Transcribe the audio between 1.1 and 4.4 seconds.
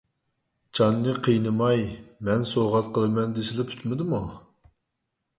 قىينىماي، مەن سوۋغات قىلىمەن دېسىلا پۈتمىدىمۇ؟!